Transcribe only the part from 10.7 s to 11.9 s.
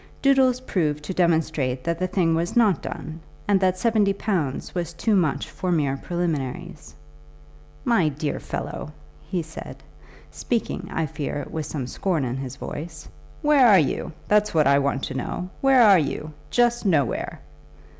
I fear with some